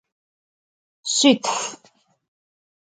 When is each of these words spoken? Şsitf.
Şsitf. 1.13 1.57